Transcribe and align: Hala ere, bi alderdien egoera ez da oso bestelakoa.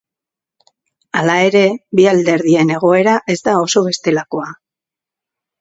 Hala 1.19 1.35
ere, 1.49 1.61
bi 1.99 2.07
alderdien 2.13 2.73
egoera 2.79 3.15
ez 3.35 3.39
da 3.49 3.57
oso 3.67 3.85
bestelakoa. 3.91 4.49